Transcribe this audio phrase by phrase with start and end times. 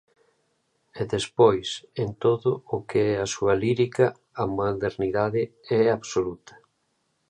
[0.99, 1.69] E despois,
[2.03, 4.05] en todo o que é a súa lírica,
[4.43, 5.43] a modernidade
[5.79, 6.53] é absoluta.